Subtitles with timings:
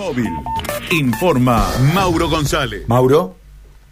[0.00, 0.32] Móvil.
[0.92, 1.62] Informa
[1.94, 2.88] Mauro González.
[2.88, 3.34] Mauro.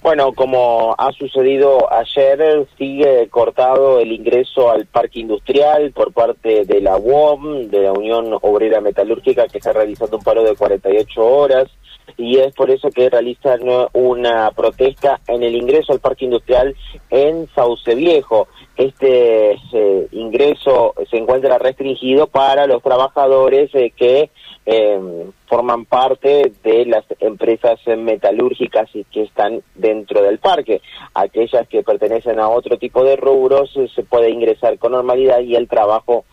[0.00, 6.80] Bueno, como ha sucedido ayer, sigue cortado el ingreso al parque industrial por parte de
[6.80, 11.68] la UOM, de la Unión Obrera Metalúrgica, que está realizando un paro de 48 horas
[12.16, 13.60] y es por eso que realizan
[13.92, 16.74] una protesta en el ingreso al parque industrial
[17.10, 18.48] en Sauce Viejo.
[18.76, 24.30] Este eh, ingreso se encuentra restringido para los trabajadores eh, que
[24.64, 30.80] em, forman parte de las empresas metalúrgicas que están dentro del parque.
[31.14, 35.56] Aquellas que pertenecen a otro tipo de rubros eh, se puede ingresar con normalidad y
[35.56, 36.24] el trabajo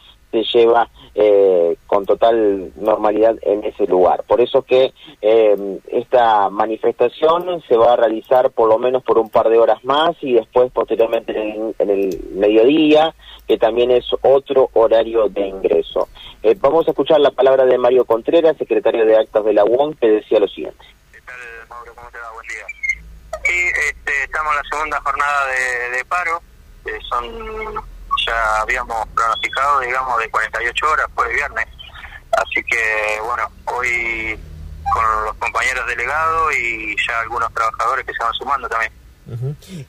[0.43, 4.23] se lleva eh, con total normalidad en ese lugar.
[4.23, 9.29] Por eso que eh, esta manifestación se va a realizar por lo menos por un
[9.29, 11.31] par de horas más y después posteriormente
[11.79, 13.15] en el, mediodía,
[13.47, 16.09] que también es otro horario de ingreso.
[16.43, 19.93] Eh, vamos a escuchar la palabra de Mario Contreras, secretario de Actas de la UON,
[19.93, 20.85] que decía lo siguiente.
[21.13, 21.35] ¿Qué tal,
[21.69, 21.93] Mauro?
[21.95, 22.17] ¿Cómo te?
[22.33, 22.65] Buen día.
[23.89, 25.47] Este, estamos en la segunda jornada
[25.95, 26.41] de paro,
[27.09, 27.94] son
[28.25, 31.67] ya habíamos pronosticado, digamos, de 48 horas, fue viernes.
[32.31, 34.39] Así que, bueno, hoy
[34.93, 38.91] con los compañeros delegados y ya algunos trabajadores que se van sumando también.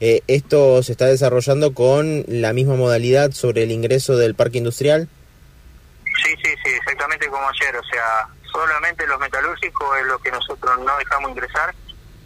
[0.01, 5.09] Eh, ¿Esto se está desarrollando con la misma modalidad sobre el ingreso del parque industrial?
[6.05, 7.77] Sí, sí, sí, exactamente como ayer.
[7.77, 11.75] O sea, solamente los metalúrgicos es lo que nosotros no dejamos ingresar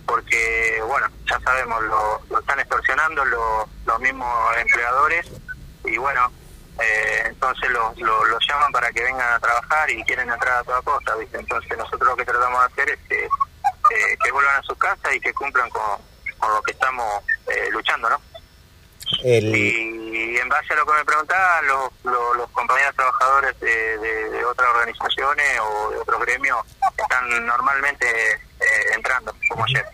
[0.06, 5.26] porque, bueno, ya sabemos, lo, lo están extorsionando los, los mismos empleadores
[5.84, 6.30] y bueno,
[6.80, 10.82] eh, entonces los lo, llaman para que vengan a trabajar y quieren entrar a toda
[10.82, 11.38] costa, ¿viste?
[11.38, 15.14] Entonces nosotros lo que tratamos de hacer es que, eh, que vuelvan a su casa
[15.14, 15.98] y que cumplan con,
[16.38, 18.20] con lo que estamos eh, luchando, ¿no?
[19.22, 24.68] Y, en base a lo que me preguntaban, los, los, compañeros trabajadores de, de, otras
[24.70, 26.58] organizaciones o de otros gremios
[26.96, 28.40] están normalmente
[28.94, 29.84] entrando, como ayer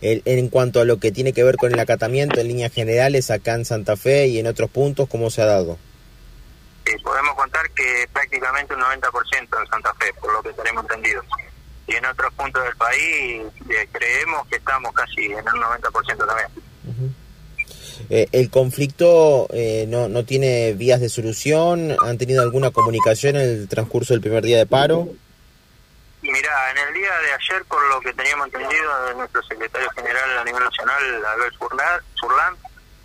[0.00, 3.54] en cuanto a lo que tiene que ver con el acatamiento en líneas generales acá
[3.54, 5.78] en Santa Fe y en otros puntos, ¿cómo se ha dado?
[6.86, 11.22] Sí, podemos contar que prácticamente un 90% en Santa Fe, por lo que tenemos entendido.
[11.86, 16.48] Y en otros puntos del país eh, creemos que estamos casi en un 90% también.
[18.08, 21.96] Eh, ¿El conflicto eh, no, no tiene vías de solución?
[22.04, 25.08] ¿Han tenido alguna comunicación en el transcurso del primer día de paro?
[26.70, 30.44] En el día de ayer, por lo que teníamos entendido de nuestro secretario general a
[30.44, 32.56] nivel nacional, Albert Furlan,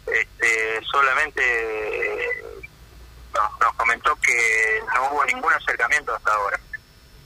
[0.07, 1.41] este, solamente
[3.33, 6.59] nos, comentó que no hubo ningún acercamiento hasta ahora.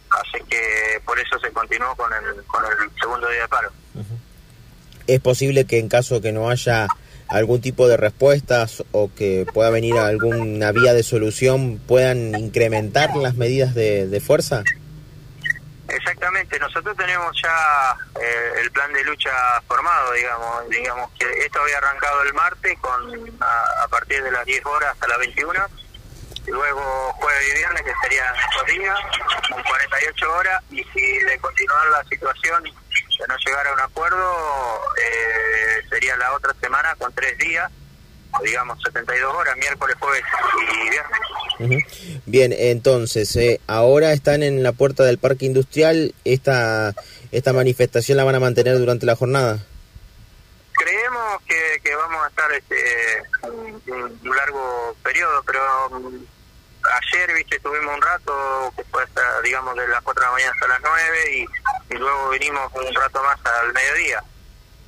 [0.09, 3.71] Así que por eso se continuó con el, con el segundo día de paro.
[5.07, 6.87] ¿Es posible que en caso que no haya
[7.27, 13.35] algún tipo de respuestas o que pueda venir alguna vía de solución, puedan incrementar las
[13.35, 14.63] medidas de fuerza?
[15.89, 19.31] Exactamente, nosotros tenemos ya eh, el plan de lucha
[19.67, 24.65] formado, digamos, digamos que esto había arrancado el martes con a, partir de las 10
[24.65, 25.65] horas hasta las 21,
[26.45, 28.99] y luego jueves y viernes que serían estos días,
[29.51, 34.81] con 48 horas, y si de continuar la situación de no llegar a un acuerdo,
[34.97, 37.69] eh, sería la otra semana con tres días,
[38.43, 40.23] digamos 72 horas, miércoles, jueves
[40.61, 41.19] y viernes.
[42.25, 46.15] Bien, entonces, eh, ahora están en la puerta del parque industrial.
[46.23, 46.95] Esta,
[47.31, 49.59] esta manifestación la van a mantener durante la jornada.
[50.73, 56.25] Creemos que, que vamos a estar este un, largo periodo, pero mm,
[57.13, 60.51] ayer, viste, tuvimos un rato que fue hasta, digamos, de las 4 de la mañana
[60.53, 64.23] hasta las 9 y, y luego vinimos un rato más al mediodía.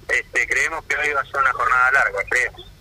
[0.08, 2.72] Este, creemos que hoy va a ser una jornada larga, creemos.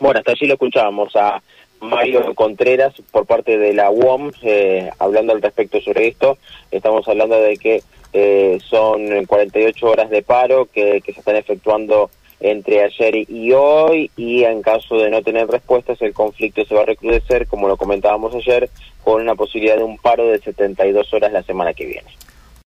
[0.00, 1.42] Bueno, hasta allí lo escuchábamos a
[1.80, 6.38] Mario Contreras por parte de la UOM eh, hablando al respecto sobre esto.
[6.70, 7.82] Estamos hablando de que
[8.12, 12.10] eh, son 48 horas de paro que, que se están efectuando
[12.40, 16.82] entre ayer y hoy y en caso de no tener respuestas el conflicto se va
[16.82, 18.70] a recrudecer, como lo comentábamos ayer,
[19.02, 22.08] con una posibilidad de un paro de 72 horas la semana que viene.